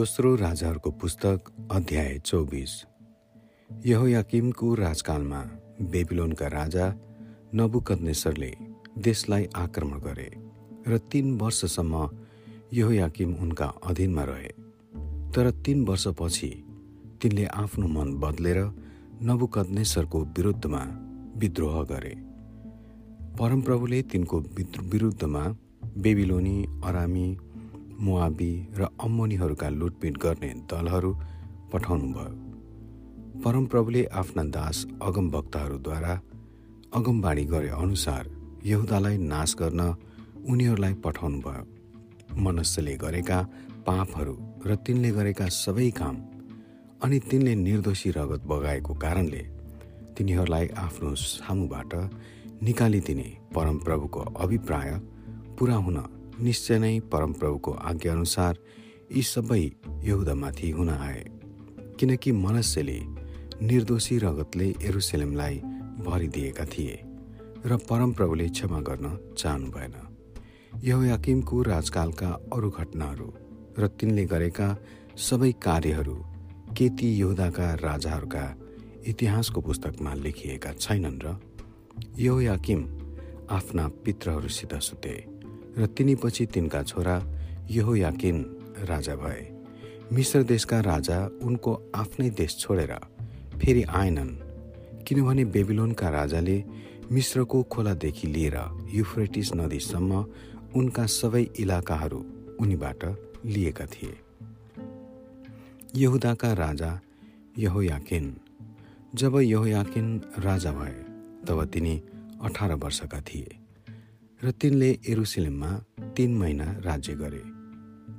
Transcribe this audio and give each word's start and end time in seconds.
दोस्रो 0.00 0.34
राजाहरूको 0.36 0.90
पुस्तक 0.90 1.40
अध्याय 1.70 2.18
चौबिस। 2.18 2.70
यहोयाकिमको 3.86 4.74
राजकालमा 4.74 5.40
बेबिलोनका 5.82 6.46
राजा 6.46 6.86
नबुकदनेसरले 7.54 8.56
देशलाई 8.98 9.48
आक्रमण 9.56 9.98
गरे 9.98 10.30
र 10.88 10.98
तीन 10.98 11.38
वर्षसम्म 11.38 12.10
यहोयाकिम 12.72 13.34
उनका 13.34 13.64
अधीनमा 13.64 14.24
रहे। 14.24 14.48
तर 15.32 15.50
तीन 15.50 15.84
वर्षपछि 15.84 16.64
तिनले 17.22 17.44
आफ्नो 17.44 17.86
मन 17.86 18.14
बदलेर 18.14 18.58
नबुकदनेसरको 19.22 20.20
विरुद्धमा 20.20 20.82
विद्रोह 21.36 21.84
गरे। 21.84 22.14
परमप्रभुले 23.36 24.02
तिनको 24.02 24.40
विरुद्धमा 24.82 25.44
बेबिलोनी 25.98 26.66
अरामी 26.84 27.36
मुआबी 28.00 28.52
र 28.74 28.88
अम्मोनीहरूका 29.00 29.68
लुटपिट 29.70 30.14
गर्ने 30.18 30.50
दलहरू 30.66 31.12
पठाउनुभयो 31.72 32.30
परमप्रभुले 33.42 34.02
आफ्ना 34.12 34.44
दास 34.50 34.76
अगमभक्तहरूद्वारा 35.02 36.14
अगमबाडी 36.92 37.44
गरे 37.46 37.68
अनुसार 37.76 38.24
यहुदालाई 38.64 39.16
नाश 39.26 39.54
गर्न 39.58 39.80
उनीहरूलाई 40.44 40.94
पठाउनुभयो 41.04 42.40
मनुष्यले 42.40 42.94
गरेका 42.96 43.38
पापहरू 43.86 44.34
र 44.66 44.76
तिनले 44.84 45.10
गरेका 45.10 45.46
सबै 45.54 45.88
काम 45.96 46.16
अनि 47.02 47.18
तिनले 47.30 47.54
निर्दोषी 47.58 48.10
रगत 48.10 48.42
बगाएको 48.46 48.94
कारणले 48.96 49.42
तिनीहरूलाई 50.14 50.66
आफ्नो 50.76 51.14
सामुबाट 51.16 51.92
निकालिदिने 52.62 53.28
परमप्रभुको 53.54 54.20
अभिप्राय 54.38 54.90
पुरा 55.58 55.76
हुन 55.78 55.98
निश्चय 56.42 56.78
नै 56.78 57.00
परमप्रभुको 57.00 57.72
आज्ञाअनुसार 57.72 58.58
यी 59.12 59.22
सबै 59.22 59.62
यहुदामाथि 60.04 60.70
हुन 60.70 60.88
आए। 60.88 61.24
किनकि 61.98 62.32
मनुष्यले 62.32 63.00
निर्दोषी 63.62 64.18
रगतले 64.18 64.74
एरुसेलेमलाई 64.82 65.56
भरिदिएका 66.06 66.64
थिए 66.64 66.96
र 67.66 67.76
परमप्रभुले 67.76 68.48
क्षमा 68.48 68.80
गर्न 68.80 69.34
चाहनु 69.38 69.70
भएन। 69.70 69.94
यहोयाकिमको 70.84 71.62
राजकालका 71.62 72.28
अरू 72.52 72.70
घटनाहरू 72.70 73.28
र 73.78 73.86
तिनले 73.86 74.24
गरेका 74.24 74.68
सबै 75.16 75.52
कार्यहरू 75.52 76.14
के 76.76 76.88
ती 76.88 77.08
यहुदाका 77.20 77.74
राजाहरूका 77.74 78.44
इतिहासको 79.06 79.60
पुस्तकमा 79.60 80.14
लेखिएका 80.14 80.72
छैनन् 80.72 81.20
र 81.24 81.36
यहोयाकिम 82.18 82.80
आफ्ना 83.50 83.88
पित्रहरूसित 84.04 84.74
सुते। 84.74 85.39
र 85.78 85.86
तिनीपछि 85.86 86.46
तिनका 86.46 86.82
छोरा 86.82 87.24
यहो 87.70 87.96
याकिन 87.96 88.56
राजा 88.78 89.16
भए। 89.16 89.64
मिश्र 90.12 90.42
देशका 90.42 90.80
राजा 90.80 91.30
उनको 91.42 91.90
आफ्नै 91.94 92.30
देश 92.30 92.56
छोडेर 92.58 92.94
फेरि 93.58 93.82
आएनन् 93.82 94.36
किनभने 95.02 95.44
बेबिलोनका 95.44 96.08
राजाले 96.08 96.64
मिश्रको 97.12 97.62
खोलादेखि 97.62 98.26
लिएर 98.28 98.88
युफ्रेटिस 98.94 99.54
नदीसम्म 99.54 100.26
उनका 100.76 101.06
सबै 101.06 101.46
इलाकाहरू 101.58 102.24
उनीबाट 102.60 103.04
लिएका 103.44 103.86
थिए। 103.86 104.16
यहुदाका 105.96 106.52
राजा 106.52 107.00
यहोयाकिन। 107.58 108.36
जब 109.14 109.36
यहोयाकिन 109.36 110.20
राजा 110.38 110.72
भए 110.72 110.96
तब 111.46 111.64
तिनी 111.64 112.02
अठार 112.42 112.74
वर्षका 112.74 113.20
थिए। 113.20 113.59
र 114.44 114.50
तिनले 114.50 114.98
एरुसलेममा 115.08 115.70
तीन 116.16 116.34
महिना 116.38 116.64
राज्य 116.64 117.14
गरे। 117.14 117.42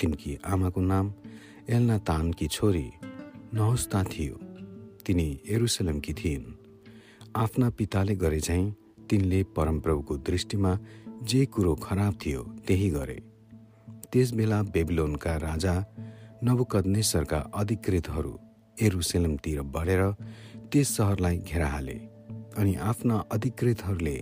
तिनकी 0.00 0.38
आमाको 0.46 0.80
नाम 0.80 1.12
एल्ना 1.68 1.98
तानकी 1.98 2.46
छोरी 2.46 2.90
नहुस्ता 3.54 4.02
थियो। 4.02 4.34
तिनी 5.06 5.40
एरुसलेमकी 5.48 6.12
थिइन्। 6.12 6.44
आफ्ना 7.36 7.70
पिताले 7.70 8.14
गरे 8.16 8.40
चाहिँ 8.40 8.74
तिनले 9.10 9.42
परमप्रभुको 9.56 10.16
दृष्टिमा 10.16 10.78
जे 11.22 11.44
कुरो 11.46 11.74
खराब 11.74 12.18
थियो 12.26 12.42
त्यही 12.66 12.88
गरे। 12.90 13.18
त्यसबेला 14.12 14.62
बेबिलोनका 14.62 15.36
राजा 15.36 15.74
नबुकदनेश्वरका 16.44 17.38
अधिकृतहरू 17.54 18.38
एरुसलेमतिर 18.82 19.60
बढेर 19.74 20.02
त्यस 20.72 20.96
सहरलाई 20.96 21.38
घेरा 21.38 21.68
हाले 21.68 21.98
अनि 22.56 22.74
आफ्ना 22.74 23.16
अधिकृतहरूले 23.32 24.16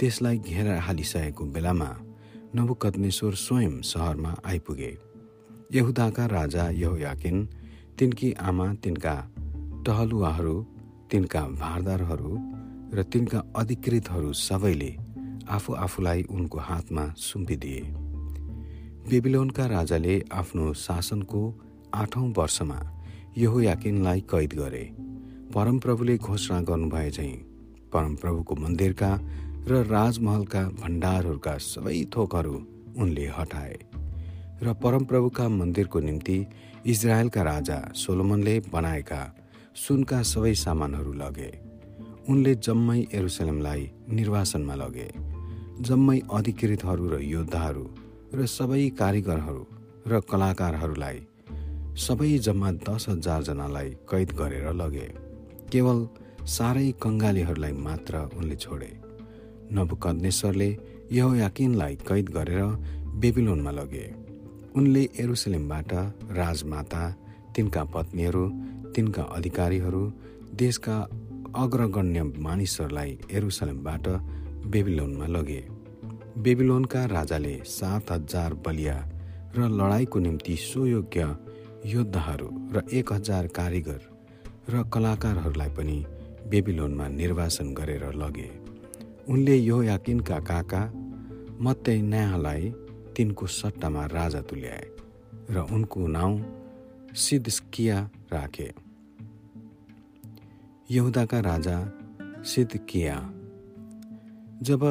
त्यसलाई 0.00 0.38
घेरा 0.38 0.80
हालिसकेको 0.80 1.44
बेलामा 1.44 1.88
नबुकदनेश्वर 2.56 3.34
स्वयं 3.34 3.74
सहरमा 3.82 4.32
आइपुगे। 4.44 4.92
यहुदाका 5.74 6.24
राजा 6.26 6.64
यहोयाकिन 6.74 7.36
तिनकी 7.98 8.32
आमा 8.32 8.66
तिनका 8.74 9.14
टहलुवाहरू 9.86 10.54
तिनका 11.10 11.42
भारदारहरू 11.62 12.32
र 12.94 13.02
तिनका 13.02 13.42
अधिकृतहरू 13.56 14.32
सबैले 14.32 14.90
आफू 15.48 15.72
आफूलाई 15.74 16.22
उनको 16.30 16.58
हातमा 16.58 17.04
सुम्पिदिए। 17.18 17.82
बेबिलोनका 19.10 19.66
राजाले 19.66 20.14
आफ्नो 20.32 20.72
शासनको 20.76 21.42
आठौँ 21.94 22.32
वर्षमा 22.36 22.80
यहोयाकिनलाई 23.38 24.20
कैद 24.20 24.52
गरे। 24.54 24.84
परमप्रभुले 25.54 26.16
घोषणा 26.16 26.60
गर्नुभए 26.60 27.10
चाहिँ 27.10 27.36
परमप्रभुको 27.92 28.54
मन्दिरका 28.56 29.12
र 29.68 29.72
राजमहलका 29.86 30.62
भण्डारहरूका 30.80 31.54
सबै 31.62 32.04
थोकहरू 32.14 32.54
उनले 32.96 33.26
हटाए 33.36 33.78
र 34.62 34.72
परमप्रभुका 34.72 35.48
मन्दिरको 35.48 36.00
निम्ति 36.00 36.38
इजरायलका 36.86 37.42
राजा 37.42 37.78
सोलोमनले 37.94 38.54
बनाएका 38.72 39.20
सुनका 39.76 40.22
सबै 40.22 40.54
सामानहरू 40.54 41.12
लगे। 41.12 41.50
उनले 42.28 42.54
जम्मै 42.54 42.98
एरुसलेमलाई 43.12 43.82
निर्वासनमा 44.08 44.74
लगे। 44.74 45.08
जम्मै 45.80 46.18
अधिकृतहरू 46.32 47.04
र 47.08 47.20
योद्धाहरू 47.24 47.84
र 48.34 48.46
सबै 48.46 48.82
कारिगरहरू 48.90 49.64
र 50.06 50.20
कलाकारहरूलाई 50.30 51.18
सबै 52.06 52.32
जम्मा 52.38 52.70
दस 52.88 53.08
हजारजनालाई 53.08 53.90
कैद 54.10 54.32
गरेर 54.32 54.66
लगे। 54.72 55.08
केवल 55.72 55.98
साह्रै 56.46 56.88
कङ्गालीहरूलाई 57.02 57.72
मात्र 57.72 58.14
उनले 58.36 58.56
छोडे। 58.56 59.09
नबुकदनेश्वरले 59.72 60.70
यहोयाकिनलाई 61.12 61.94
कैद 62.08 62.28
गरेर 62.28 62.62
बेबिलोनमा 63.20 63.70
लगे। 63.70 64.06
उनले 64.76 65.02
एरुसलेमबाट 65.20 65.92
राजमाता 66.32 67.02
तिनका 67.56 67.82
पत्नीहरू 67.84 68.44
तिनका 68.94 69.22
अधिकारीहरू 69.36 70.02
देशका 70.54 70.96
अग्रगण्य 71.56 72.22
मानिसहरूलाई 72.38 73.18
एरुसलेमबाट 73.32 74.08
बेबिलोनमा 74.66 75.26
लगे। 75.26 75.62
बेबिलोनका 76.38 77.04
राजाले 77.06 77.54
सात 77.66 78.10
हजार 78.12 78.54
बलिया 78.66 78.96
र 79.56 79.68
लडाईँको 79.70 80.18
निम्ति 80.18 80.56
सुयोग्य 80.56 81.22
योद्धाहरू 81.86 82.48
र 82.74 82.82
एक 82.92 83.12
हजार 83.12 83.46
कारिगर 83.56 84.00
र 84.70 84.82
कलाकारहरूलाई 84.92 85.68
पनि 85.68 85.98
बेबिलोनमा 86.50 87.08
निर्वासन 87.10 87.74
गरेर 87.74 88.04
लगे। 88.14 88.48
उनले 89.30 89.56
यो 89.56 89.82
याकिनका 89.82 90.38
काका 90.40 90.80
मत्तैन्याहलाई 91.62 92.72
तिनको 93.16 93.46
सट्टामा 93.46 94.04
राजा 94.06 94.40
तुल्याए 94.42 94.86
र 95.50 95.66
उनको 95.70 96.06
नाउँ 96.06 96.34
सिद्धकिया 97.14 97.98
राखे। 98.32 98.68
यहुदाका 100.90 101.40
राजा 101.40 101.76
सिद्धकिया 102.42 103.16
जब 104.62 104.82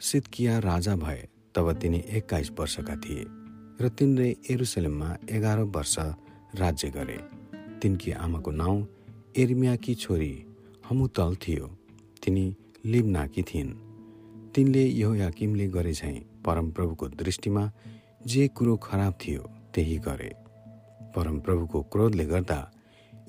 सिद्धकिया 0.00 0.58
राजा 0.58 0.96
भए 0.96 1.28
तब 1.54 1.72
तिनी 1.72 2.04
एक्काइस 2.10 2.50
वर्षका 2.58 2.96
थिए 2.96 3.24
र 3.80 3.88
तिनले 3.88 4.28
एरुसलेममा 4.50 5.16
एघार 5.30 5.58
वर्ष 5.76 5.96
राज्य 6.54 6.90
गरे। 6.90 7.18
तिनकी 7.80 8.10
आमाको 8.20 8.50
नाउँ 8.52 8.86
एर्मियाकी 9.38 9.94
छोरी 9.94 10.34
हमुतल 10.90 11.36
थियो। 11.36 11.66
तिनी 12.22 12.46
लिब्नाकी 12.86 13.42
थिइन्। 13.42 13.70
तिनले 14.54 14.84
यो 14.84 15.14
याकिमले 15.14 15.66
गरे 15.68 15.92
चाहिँ 15.92 16.20
परमप्रभुको 16.46 17.08
दृष्टिमा 17.08 17.72
जे 18.26 18.48
कुरो 18.48 18.76
खराब 18.76 19.14
थियो 19.26 19.42
त्यही 19.74 19.98
गरे। 19.98 20.32
परमप्रभुको 21.16 21.82
क्रोधले 21.82 22.24
गर्दा 22.24 22.72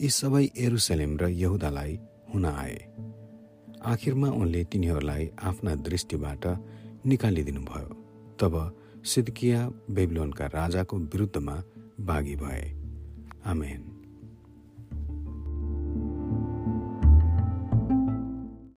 यी 0.01 0.09
सबै 0.09 0.49
एरुसलेम 0.57 1.17
र 1.17 1.27
यहुदालाई 1.27 1.99
हुन 2.33 2.45
आए। 2.45 2.77
आखिरमा 3.85 4.27
उनले 4.27 4.63
तिनीहरूलाई 4.63 5.29
आफ्ना 5.43 5.75
दृष्टिबाट 5.75 6.45
निकालिदिनुभयो 7.05 7.89
तब 8.39 8.77
सिद्किया 9.05 9.69
बेबिलोनका 9.69 10.45
राजाको 10.45 10.97
विरुद्धमा 10.97 11.63
बाघी 11.99 12.35
भए। 12.35 12.65
आमेन। 13.45 14.00